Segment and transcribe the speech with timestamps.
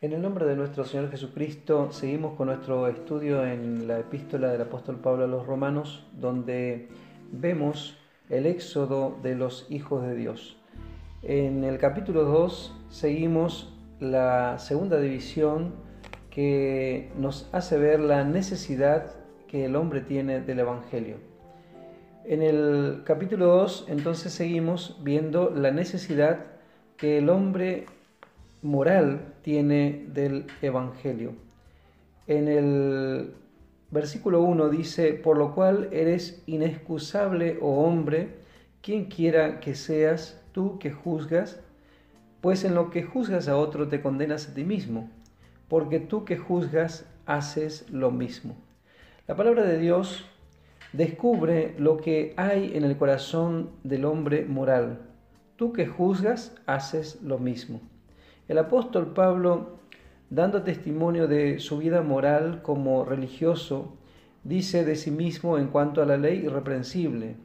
[0.00, 4.62] En el nombre de nuestro Señor Jesucristo, seguimos con nuestro estudio en la epístola del
[4.62, 6.88] apóstol Pablo a los Romanos, donde
[7.30, 7.96] vemos
[8.30, 10.56] el éxodo de los hijos de Dios.
[11.22, 15.72] En el capítulo 2 seguimos la segunda división
[16.30, 19.14] que nos hace ver la necesidad
[19.46, 21.31] que el hombre tiene del Evangelio.
[22.24, 26.46] En el capítulo 2 entonces seguimos viendo la necesidad
[26.96, 27.86] que el hombre
[28.62, 31.34] moral tiene del Evangelio.
[32.28, 33.34] En el
[33.90, 38.36] versículo 1 dice, por lo cual eres inexcusable, oh hombre,
[38.82, 41.58] quien quiera que seas tú que juzgas,
[42.40, 45.10] pues en lo que juzgas a otro te condenas a ti mismo,
[45.66, 48.54] porque tú que juzgas haces lo mismo.
[49.26, 50.24] La palabra de Dios
[50.92, 54.98] descubre lo que hay en el corazón del hombre moral.
[55.56, 57.80] Tú que juzgas haces lo mismo.
[58.48, 59.78] El apóstol Pablo,
[60.28, 63.94] dando testimonio de su vida moral como religioso,
[64.44, 67.36] dice de sí mismo en cuanto a la ley irreprensible,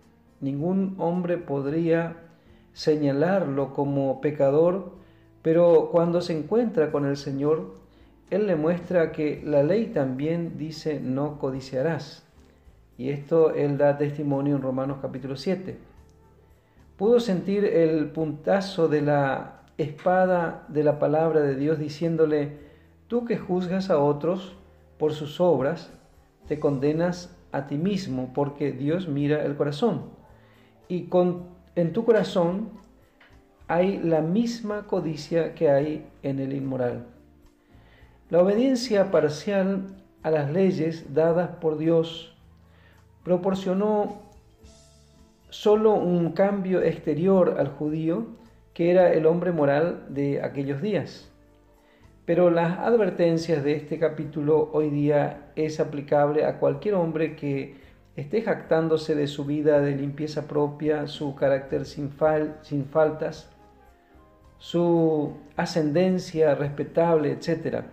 [0.42, 2.18] ningún hombre podría
[2.74, 4.92] señalarlo como pecador,
[5.42, 7.76] pero cuando se encuentra con el Señor,
[8.30, 12.27] Él le muestra que la ley también dice no codiciarás.
[12.98, 15.78] Y esto Él da testimonio en Romanos capítulo 7.
[16.98, 22.58] Pudo sentir el puntazo de la espada de la palabra de Dios diciéndole,
[23.08, 24.58] tú que juzgas a otros
[24.98, 25.94] por sus obras,
[26.48, 30.10] te condenas a ti mismo porque Dios mira el corazón.
[30.90, 31.08] Y
[31.76, 32.70] en tu corazón
[33.68, 37.06] hay la misma codicia que hay en el inmoral.
[38.30, 39.88] La obediencia parcial
[40.24, 42.37] a las leyes dadas por Dios
[43.28, 44.22] proporcionó
[45.50, 48.28] solo un cambio exterior al judío
[48.74, 51.30] que era el hombre moral de aquellos días.
[52.24, 57.76] Pero las advertencias de este capítulo hoy día es aplicable a cualquier hombre que
[58.16, 63.52] esté jactándose de su vida de limpieza propia, su carácter sin, faltas,
[64.58, 67.84] su ascendencia respetable, etc.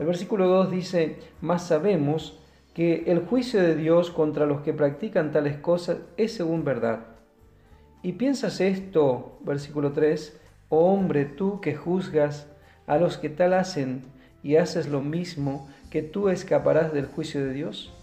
[0.00, 2.41] El versículo 2 dice, más sabemos
[2.74, 7.12] que el juicio de Dios contra los que practican tales cosas es según verdad
[8.02, 10.40] y piensas esto, versículo 3,
[10.70, 12.48] oh hombre, tú que juzgas
[12.86, 14.02] a los que tal hacen
[14.42, 17.94] y haces lo mismo, que tú escaparás del juicio de Dios.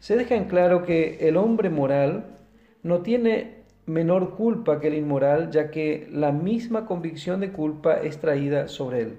[0.00, 2.38] Se deja en claro que el hombre moral
[2.82, 8.18] no tiene menor culpa que el inmoral, ya que la misma convicción de culpa es
[8.18, 9.18] traída sobre él.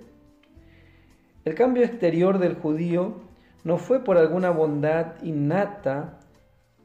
[1.46, 3.22] El cambio exterior del judío
[3.66, 6.22] no fue por alguna bondad innata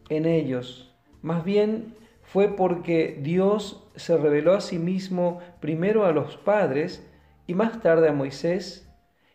[0.08, 0.92] en ellos,
[1.22, 7.06] más bien fue porque Dios se reveló a sí mismo primero a los padres
[7.46, 8.88] y más tarde a Moisés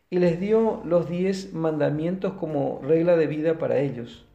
[0.10, 4.26] y les dio los diez mandamientos como regla de vida para ellos.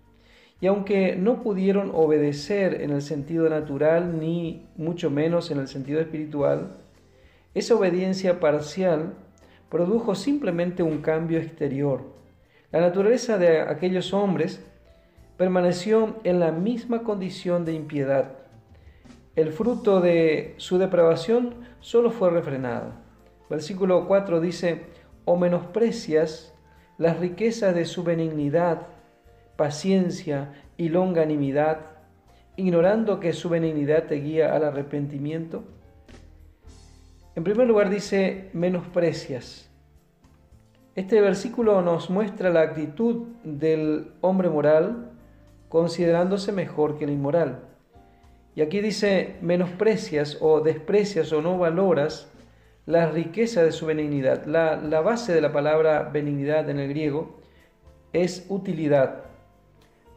[0.61, 6.01] Y aunque no pudieron obedecer en el sentido natural ni mucho menos en el sentido
[6.01, 6.77] espiritual,
[7.55, 9.15] esa obediencia parcial
[9.71, 12.20] produjo simplemente un cambio exterior.
[12.73, 14.65] La naturaleza de aquellos hombres
[15.37, 18.41] permaneció en la misma condición de impiedad,
[19.37, 22.93] el fruto de su depravación solo fue refrenado.
[23.49, 24.83] Versículo 4 dice,
[25.25, 26.53] o menosprecias
[26.99, 28.89] las riquezas de su benignidad,
[29.57, 31.79] paciencia y longanimidad,
[32.57, 35.65] ignorando que su benignidad te guía al arrepentimiento.
[37.35, 39.70] En primer lugar dice, menosprecias.
[41.01, 45.13] Este versículo nos muestra la actitud del hombre moral
[45.71, 47.61] considerándose mejor que el inmoral.
[48.55, 52.29] Y aquí dice, menosprecias o desprecias o no valoras
[52.85, 54.45] la riqueza de su benignidad.
[54.45, 57.35] La, base de la palabra benignidad en el griego
[58.13, 59.23] es utilidad,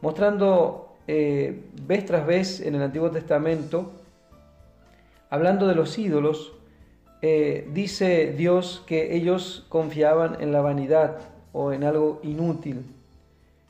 [0.02, 3.90] mostrando eh, vez tras vez en el Antiguo Testamento,
[5.30, 6.52] hablando de los ídolos,
[7.26, 11.20] eh, dice Dios que ellos confiaban en la vanidad
[11.54, 12.84] o en algo inútil.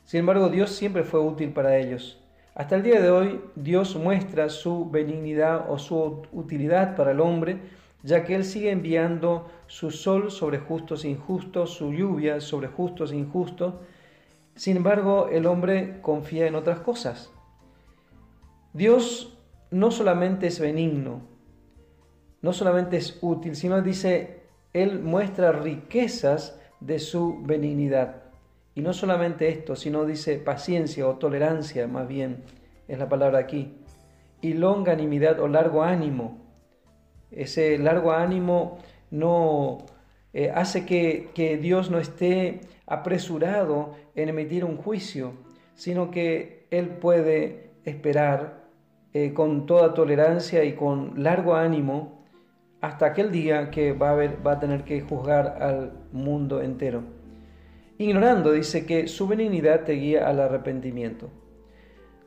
[0.03, 2.21] Sin embargo, Dios siempre fue útil para ellos.
[2.53, 7.59] Hasta el día de hoy Dios muestra su benignidad o su utilidad para el hombre,
[8.03, 13.13] ya que Él sigue enviando su sol sobre justos e injustos, su lluvia sobre justos
[13.13, 13.75] e injustos.
[14.55, 17.31] Sin embargo, el hombre confía en otras cosas.
[18.73, 19.37] Dios
[19.71, 21.34] no solamente es benigno,
[22.45, 28.21] no solamente es útil, sino dice, Él muestra riquezas de su benignidad.
[28.75, 32.43] Y no solamente esto, sino dice paciencia o tolerancia, más bien
[32.87, 33.73] es la palabra aquí.
[34.41, 36.37] Y longanimidad o largo ánimo.
[37.31, 38.77] Ese largo ánimo
[39.09, 39.79] no
[40.31, 45.33] eh, hace que, que Dios no esté apresurado en emitir un juicio,
[45.73, 48.65] sino que Él puede esperar
[49.13, 52.14] eh, con toda tolerancia y con largo ánimo
[52.85, 57.03] hasta aquel día que va a, tener que juzgar al mundo entero.
[57.97, 61.29] Ignorando, dice que su benignidad te guía al arrepentimiento.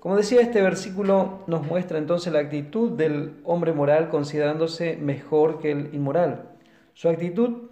[0.01, 5.73] Como decía, este versículo nos muestra entonces la actitud del hombre moral considerándose mejor que
[5.73, 6.51] el inmoral.
[6.95, 7.71] Su actitud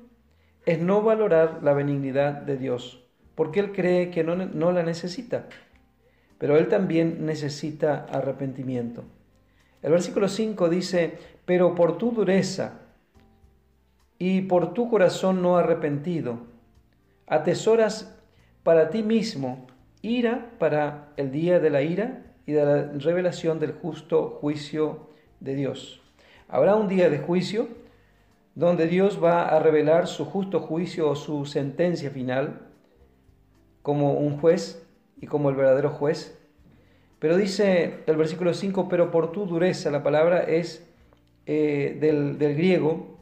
[0.64, 3.04] es no valorar la benignidad de Dios,
[3.34, 5.46] porque él cree que no la necesita
[6.38, 9.04] pero él también necesita arrepentimiento.
[9.86, 12.80] El versículo 5 dice, pero por tu dureza
[14.18, 16.40] y por tu corazón no arrepentido,
[17.28, 18.18] atesoras
[18.64, 19.68] para ti mismo
[20.02, 25.54] ira para el día de la ira y de la revelación del justo juicio de
[25.54, 26.02] Dios.
[26.48, 27.68] Habrá un día de juicio
[28.56, 32.72] donde Dios va a revelar su justo juicio o su sentencia final
[33.82, 34.84] como un juez
[35.20, 36.35] y como el verdadero juez.
[37.26, 40.88] Pero dice el versículo 5, pero por tu dureza, la palabra es
[41.44, 43.18] eh, del, griego,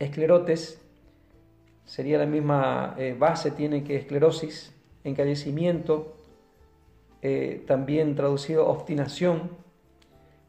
[0.00, 0.82] esclerotes,
[1.84, 4.74] sería la misma eh, base, tiene que esclerosis,
[5.04, 6.16] encallecimiento,
[7.22, 9.52] eh, también traducido obstinación.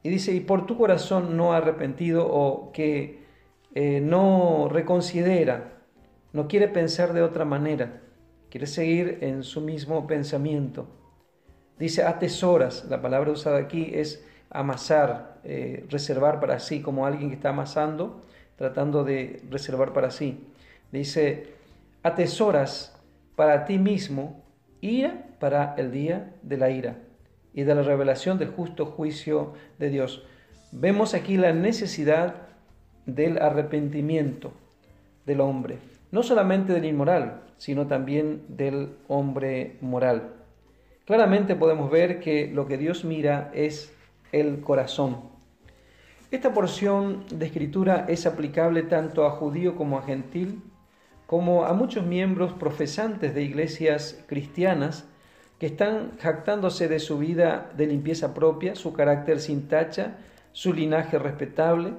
[0.02, 3.22] Y dice, y por tu corazón no arrepentido o que
[4.02, 5.74] no reconsidera,
[6.32, 8.02] no quiere pensar de otra manera
[8.50, 11.03] quiere seguir en su mismo pensamiento.
[11.80, 17.36] Dice atesoras, la palabra usada aquí es amasar, eh, reservar para sí, como alguien que
[17.36, 18.22] está amasando,
[18.56, 20.48] tratando de reservar para sí.
[20.92, 21.48] Dice,
[22.04, 22.96] atesoras
[23.36, 24.44] para ti mismo
[24.82, 26.98] ira para el día de la ira
[27.54, 30.24] y de la revelación del justo juicio de Dios.
[30.72, 32.36] Vemos aquí la necesidad
[33.06, 34.54] del arrepentimiento
[35.26, 35.78] del hombre,
[36.12, 40.43] no solamente del inmoral, sino también del hombre moral.
[41.06, 43.94] Claramente podemos ver que lo que Dios mira es
[44.32, 45.18] el corazón.
[46.32, 50.64] Esta porción de escritura es aplicable tanto a judío como a gentil,
[51.28, 55.06] como a muchos miembros profesantes de iglesias cristianas
[55.60, 60.18] que están jactándose de su vida de limpieza propia, su carácter sin tacha,
[60.54, 61.94] su linaje respetable,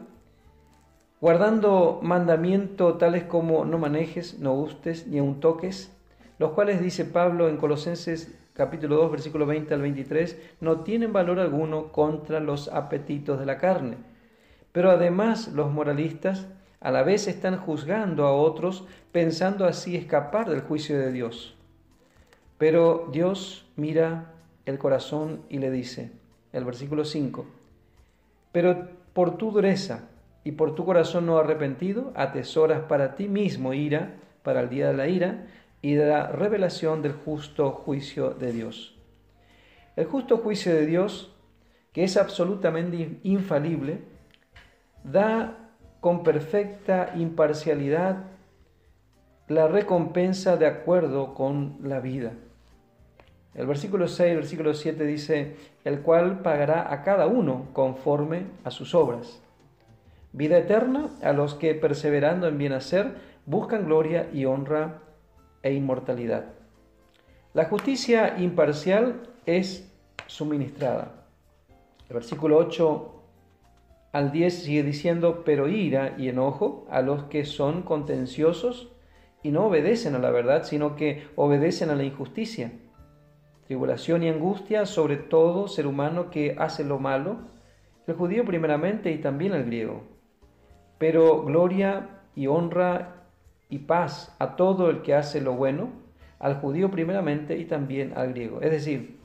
[1.21, 5.95] guardando mandamientos tales como no manejes, no gustes, ni aun toques,
[6.39, 11.39] los cuales dice Pablo en Colosenses capítulo 2 versículo 20 al 23, no tienen valor
[11.41, 13.97] alguno contra los apetitos de la carne.
[14.73, 16.49] Pero además los moralistas
[16.81, 21.56] a la vez están juzgando a otros pensando así escapar del juicio de Dios.
[22.56, 24.33] Pero Dios mira
[24.67, 26.12] el corazón y le dice,
[26.53, 27.45] el versículo 5,
[28.53, 30.09] pero por tu dureza,
[30.45, 34.95] y por tu corazón no arrepentido, atesoras para ti mismo ira, para el día de
[34.95, 35.47] la ira
[35.84, 38.96] y de la revelación del justo juicio de Dios.
[39.96, 41.36] El justo juicio de Dios,
[41.92, 43.98] que es absolutamente infalible,
[45.05, 45.58] da
[46.00, 48.24] con perfecta imparcialidad
[49.46, 52.32] la recompensa de acuerdo con la vida.
[53.53, 58.70] El versículo 6, el versículo 7 dice, el cual pagará a cada uno conforme a
[58.70, 59.43] sus obras
[60.34, 63.14] vida eterna a los que perseverando en bien hacer
[63.46, 65.04] buscan gloria y honra
[65.65, 66.44] e inmortalidad.
[67.55, 69.93] La justicia imparcial es
[70.29, 71.27] suministrada.
[72.09, 73.23] El versículo 8
[74.13, 78.93] al 10 sigue diciendo, pero ira y enojo a los que son contenciosos
[79.43, 82.71] y no obedecen a la verdad, sino que obedecen a la injusticia.
[83.67, 87.39] Tribulación y angustia sobre todo ser humano que hace lo malo,
[88.06, 90.15] el judío primeramente y también el griego
[90.99, 93.23] pero gloria y honra
[93.69, 95.91] y paz a todo el que hace lo bueno,
[96.39, 98.61] al judío primeramente y también al griego.
[98.61, 99.19] Es decir,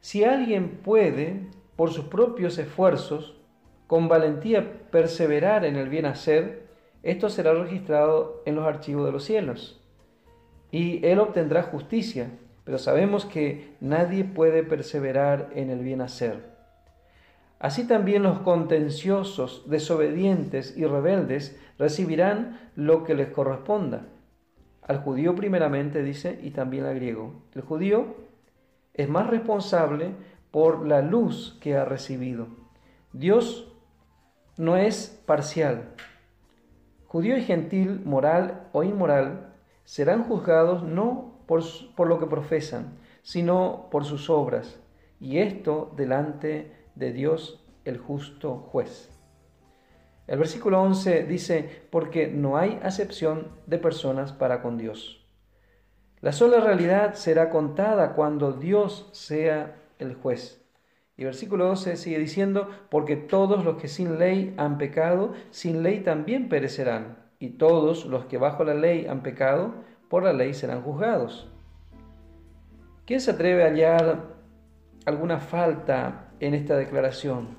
[0.00, 1.40] si alguien puede,
[1.74, 3.36] por sus propios esfuerzos,
[3.86, 6.66] con valentía perseverar en el bien hacer,
[7.02, 9.80] esto será registrado en los archivos de los cielos.
[10.70, 12.30] Y él obtendrá justicia,
[12.64, 16.55] pero sabemos que nadie puede perseverar en el bien hacer.
[17.58, 24.06] Así también los contenciosos, desobedientes y rebeldes recibirán lo que les corresponda.
[24.82, 27.42] Al judío primeramente dice y también al griego.
[27.54, 28.14] El judío
[28.94, 30.12] es más responsable
[30.50, 32.48] por la luz que ha recibido.
[33.12, 33.72] Dios
[34.56, 35.90] no es parcial.
[37.06, 41.62] Judío y gentil, moral o inmoral, serán juzgados no por,
[42.06, 44.80] lo que profesan, sino por sus obras,
[45.20, 49.10] y esto delante de de Dios el justo juez.
[50.26, 55.24] El versículo 11 dice, porque no hay acepción de personas para con Dios.
[56.20, 60.66] La sola realidad será contada cuando Dios sea el juez.
[61.16, 66.00] Y versículo 12 sigue diciendo, porque todos los que sin ley han pecado, sin ley
[66.00, 69.74] también perecerán, y todos los que bajo la ley han pecado,
[70.08, 71.48] por la ley serán juzgados.
[73.06, 74.24] ¿Quién se atreve a hallar
[75.04, 77.56] alguna falta en esta declaración?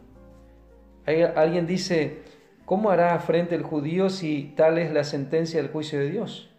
[1.35, 2.19] Alguien dice,
[2.65, 6.49] ¿cómo hará frente el judío si tal es la sentencia del juicio de Dios?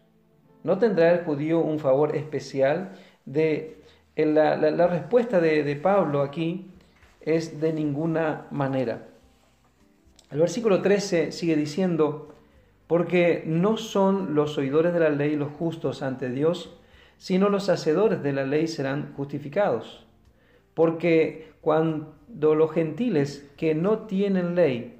[0.64, 2.92] ¿No tendrá el judío un favor especial?
[3.26, 3.82] De,
[4.16, 6.70] la, respuesta de, de Pablo aquí
[7.20, 9.08] es de ninguna manera.
[10.30, 12.34] El versículo 13 sigue diciendo,
[12.86, 16.74] porque no son los oidores de la ley los justos ante Dios,
[17.18, 20.06] sino los hacedores de la ley serán justificados.
[20.74, 24.98] Porque cuando los gentiles que no tienen ley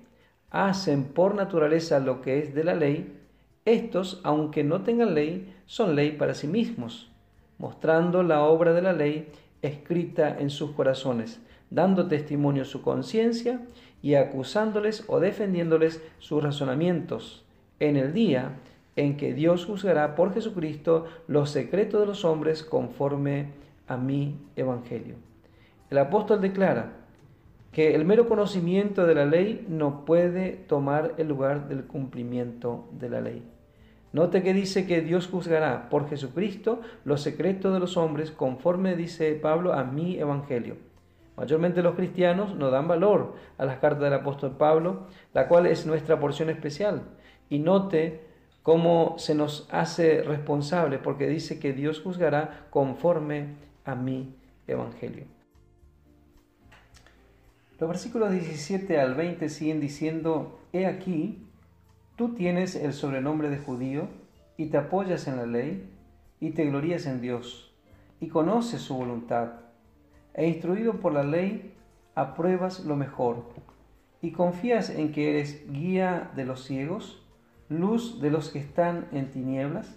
[0.50, 3.14] hacen por naturaleza lo que es de la ley,
[3.64, 7.10] estos, aunque no tengan ley, son ley para sí mismos,
[7.58, 9.28] mostrando la obra de la ley
[9.62, 13.60] escrita en sus corazones, dando testimonio su conciencia
[14.00, 17.44] y acusándoles o defendiéndoles sus razonamientos
[17.80, 18.58] en el día
[18.96, 23.50] en que Dios juzgará por Jesucristo los secretos de los hombres conforme
[23.86, 25.27] a mi evangelio.
[25.90, 26.92] El apóstol declara
[27.73, 33.09] que el mero conocimiento de la ley no puede tomar el lugar del cumplimiento de
[33.09, 33.42] la ley.
[34.12, 39.35] Note que dice que Dios juzgará por Jesucristo los secretos de los hombres conforme dice
[39.35, 40.76] Pablo a mi evangelio.
[41.37, 45.87] Mayormente los cristianos no dan valor a las cartas del apóstol Pablo, la cual es
[45.87, 47.02] nuestra porción especial.
[47.49, 48.23] Y note
[48.62, 53.54] cómo se nos hace responsable, porque dice que Dios juzgará conforme
[53.85, 54.35] a mi
[54.66, 55.38] evangelio.
[57.78, 61.47] Los versículos 17 al 20 siguen diciendo, He aquí,
[62.16, 64.08] tú tienes el sobrenombre de judío,
[64.56, 65.88] y te apoyas en la ley,
[66.40, 67.73] y te glorías en Dios,
[68.18, 69.52] y conoces su voluntad,
[70.35, 71.73] e instruido por la ley,
[72.16, 73.44] apruebas lo mejor,
[74.20, 77.23] y confías en que eres guía de los ciegos,
[77.68, 79.94] luz de los que están en tinieblas,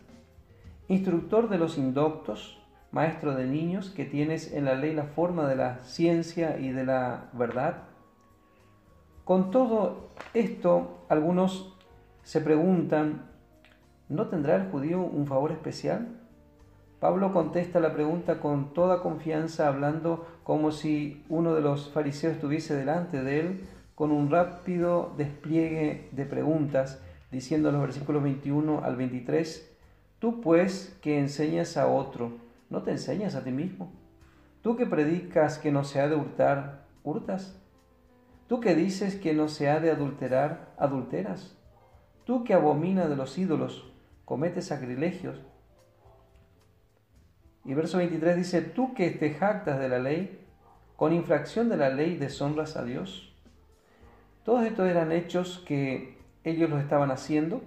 [0.87, 2.60] instructor de los indoctos,
[2.91, 6.85] maestro de niños, que tienes en la ley la forma de la ciencia y de
[6.85, 7.83] la verdad.
[9.23, 11.77] Con todo esto, algunos
[12.23, 13.29] se preguntan,
[14.09, 16.19] ¿no tendrá el judío un favor especial?
[16.99, 22.75] Pablo contesta la pregunta con toda confianza, hablando como si uno de los fariseos estuviese
[22.75, 23.61] delante de él,
[23.95, 29.71] con un rápido despliegue de preguntas diciendo en los versículos 21 al 23,
[30.19, 32.33] tú pues que enseñas a otro,
[32.71, 33.91] ¿no te enseñas a ti mismo?
[34.63, 37.61] Tú que predicas que no se ha de hurtar, hurtas.
[38.47, 41.57] Tú que dices que no se ha de adulterar, adulteras.
[42.23, 43.91] Tú que abomina de los ídolos,
[44.25, 45.41] cometes sacrilegios.
[47.65, 50.39] Y verso 23 dice, tú que te jactas de la ley,
[50.95, 53.35] con infracción de la ley deshonras a Dios.
[54.43, 57.61] Todos estos eran hechos que ellos lo estaban haciendo,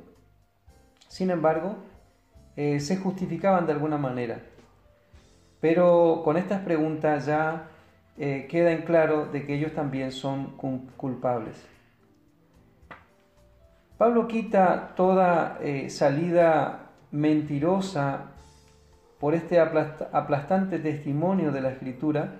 [1.08, 1.76] sin embargo,
[2.56, 4.42] eh, se justificaban de alguna manera.
[5.64, 7.71] Pero con estas preguntas ya
[8.18, 11.56] eh, queda en claro de que ellos también son culpables.
[13.97, 18.33] Pablo quita toda eh, salida mentirosa
[19.18, 22.35] por este aplastante testimonio de la Escritura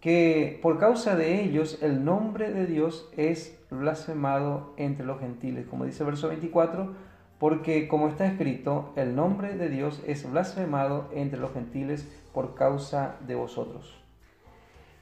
[0.00, 5.86] que por causa de ellos el nombre de Dios es blasfemado entre los gentiles, como
[5.86, 6.94] dice el verso 24,
[7.42, 13.16] porque como está escrito, el nombre de Dios es blasfemado entre los gentiles por causa
[13.26, 14.00] de vosotros.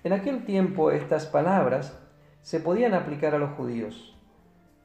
[0.04, 2.00] En aquel tiempo estas palabras
[2.40, 4.16] se podían aplicar a los judíos,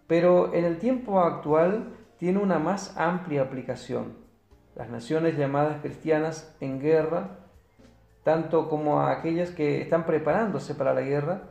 [0.06, 4.18] pero en el tiempo actual tiene una más amplia aplicación.
[4.76, 7.38] Las naciones llamadas cristianas en guerra
[8.26, 11.44] tanto como a aquellas que están preparándose para la guerra,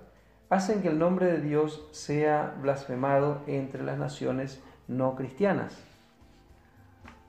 [0.50, 5.93] hacen que el nombre de Dios sea blasfemado entre las naciones no cristianas.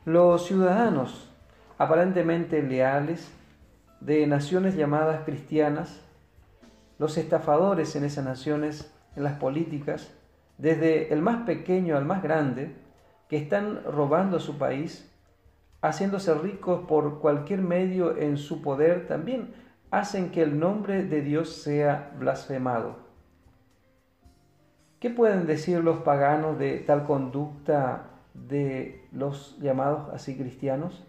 [0.06, 1.32] Los ciudadanos
[1.80, 3.32] aparentemente leales
[4.02, 6.00] de naciones llamadas cristianas,
[7.00, 10.14] los estafadores en esas naciones, en las políticas,
[10.60, 12.76] desde el más pequeño al más grande,
[13.30, 15.12] que están robando a su país,
[15.82, 19.56] haciéndose ricos por cualquier medio en su poder, también
[19.90, 22.98] hacen que el nombre de Dios sea blasfemado.
[25.00, 28.12] ¿Qué pueden decir los paganos de tal conducta
[28.48, 31.06] de los llamados así cristianos?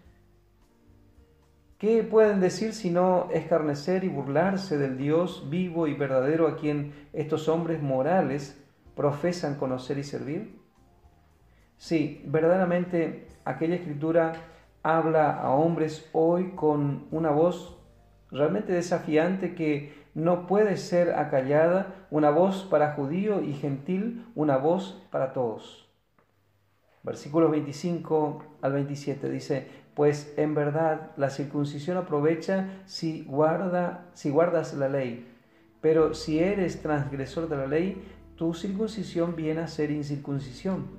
[1.78, 7.48] ¿Qué pueden decir sino escarnecer y burlarse del Dios vivo y verdadero a quien estos
[7.48, 8.58] hombres morales
[8.94, 10.58] profesan conocer y servir?
[11.76, 14.32] Sí, verdaderamente aquella escritura
[14.82, 17.76] habla a hombres hoy con una voz
[18.30, 25.06] realmente desafiante que no puede ser acallada, una voz para judío y gentil, una voz
[25.10, 25.85] para todos.
[27.06, 34.74] Versículos 25 al 27 dice, pues en verdad la circuncisión aprovecha si, guarda, si guardas
[34.74, 35.24] la ley,
[35.80, 38.02] pero si eres transgresor de la ley,
[38.34, 40.98] tu circuncisión viene a ser incircuncisión.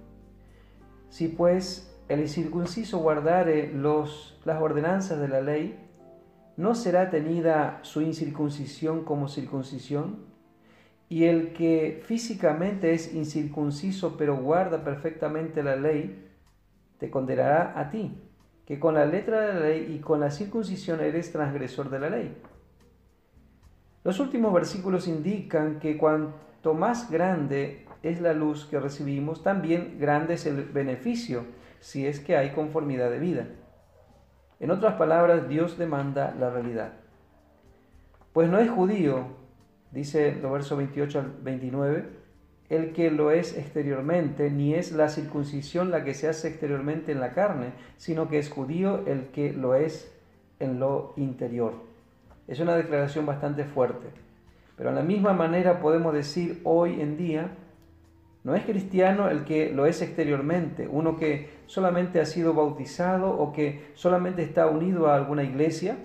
[1.09, 5.77] Si pues el incircunciso guardare los, las ordenanzas de la ley,
[6.55, 10.26] ¿no será tenida su incircuncisión como circuncisión?
[11.09, 16.27] Y el que físicamente es incircunciso pero guarda perfectamente la ley,
[16.97, 18.21] te condenará a ti,
[18.65, 22.09] que con la letra de la ley y con la circuncisión eres transgresor de la
[22.09, 22.37] ley.
[24.03, 30.35] Los últimos versículos indican que cuanto más grande es la luz que recibimos, también grande
[30.35, 31.45] es el beneficio,
[31.79, 33.47] si es que hay conformidad de vida.
[34.59, 36.93] En otras palabras, Dios demanda la realidad.
[38.33, 39.36] Pues no es judío,
[39.91, 42.05] dice el verso 28 al 29,
[42.69, 47.21] el que lo es exteriormente, ni es la circuncisión la que se hace exteriormente en
[47.21, 50.11] la carne, sino que es judío el que lo es
[50.59, 51.73] en lo interior.
[52.47, 54.07] Es una declaración bastante fuerte.
[54.75, 57.49] Pero en la misma manera podemos decir hoy en día
[58.43, 63.51] no es cristiano el que lo es exteriormente, uno que solamente ha sido bautizado o
[63.51, 65.97] que solamente está unido a alguna iglesia,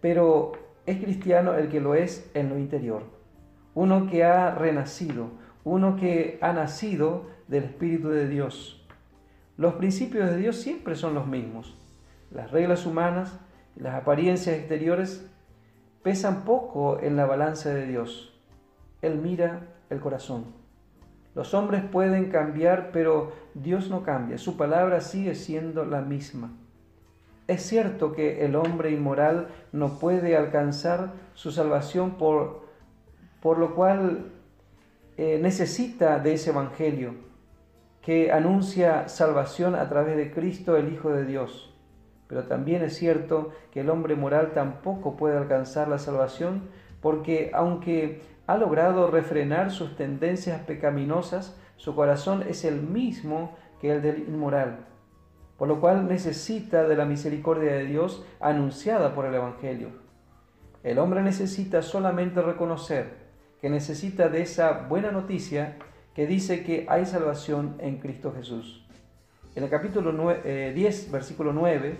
[0.00, 0.52] pero
[0.84, 3.15] es cristiano el que lo es en lo interior.
[3.76, 8.82] Uno que ha renacido, uno que ha nacido del Espíritu de Dios.
[9.58, 11.76] Los principios de Dios siempre son los mismos.
[12.30, 13.38] Las reglas humanas,
[13.76, 15.30] las apariencias exteriores
[16.02, 18.40] pesan poco en la balanza de Dios.
[19.02, 20.46] Él mira el corazón.
[21.34, 24.38] Los hombres pueden cambiar, pero Dios no cambia.
[24.38, 26.50] Su palabra sigue siendo la misma.
[27.46, 32.65] Es cierto que el hombre inmoral no puede alcanzar su salvación por,
[33.40, 34.32] por lo cual
[35.16, 37.14] eh, necesita de ese Evangelio
[38.02, 41.74] que anuncia salvación a través de Cristo, el Hijo de Dios.
[42.28, 46.68] Pero también es cierto que el hombre moral tampoco puede alcanzar la salvación
[47.00, 54.02] porque aunque ha logrado refrenar sus tendencias pecaminosas, su corazón es el mismo que el
[54.02, 54.86] del inmoral,
[55.56, 59.88] por lo cual necesita de la misericordia de Dios anunciada por el Evangelio.
[60.82, 63.25] El hombre necesita solamente reconocer
[63.66, 65.74] que necesita de esa buena noticia
[66.14, 68.86] que dice que hay salvación en Cristo Jesús.
[69.56, 71.96] En el capítulo 10, eh, versículo 9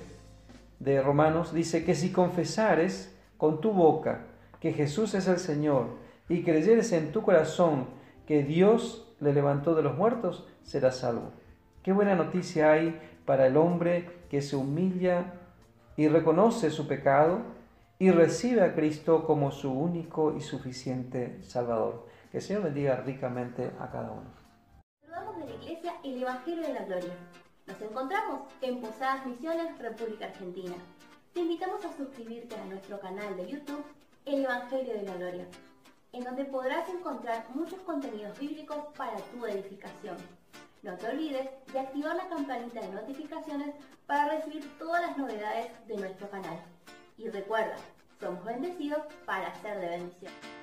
[0.79, 4.27] de Romanos dice que si confesares con tu boca
[4.61, 5.89] que Jesús es el Señor,
[6.29, 7.87] y creyeres en tu corazón
[8.29, 11.33] que Dios le levantó de los muertos, serás salvo.
[11.83, 15.33] Qué buena noticia hay para el hombre que se humilla
[15.97, 17.41] y reconoce su pecado
[17.99, 22.07] y recibe a Cristo como su único y suficiente Salvador.
[22.31, 24.31] Que el Señor bendiga ricamente a cada uno.
[25.01, 27.15] Saludamos de la Iglesia El Evangelio de la Gloria.
[27.67, 30.75] Nos encontramos en Posadas Misiones, República Argentina.
[31.33, 33.85] Te invitamos a suscribirte a nuestro canal de YouTube
[34.25, 35.47] El Evangelio de la Gloria
[36.17, 40.17] en donde podrás encontrar muchos contenidos bíblicos para tu edificación.
[40.83, 43.75] No te olvides de activar la campanita de notificaciones
[44.07, 46.59] para recibir todas las novedades de nuestro canal.
[47.19, 47.77] Y recuerda,
[48.21, 50.56] somos bendecidos para ser de bendición.